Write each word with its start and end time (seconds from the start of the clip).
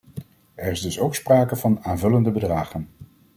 Er 0.55 0.71
is 0.71 0.81
dus 0.81 0.99
ook 0.99 1.15
sprake 1.15 1.55
van 1.55 1.83
aanvullende 1.83 2.31
bedragen. 2.31 2.89